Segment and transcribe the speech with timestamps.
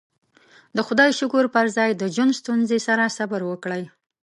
[0.75, 3.83] د خدايې شکر پر ځای د ژوند ستونزې سره صبر وکړئ.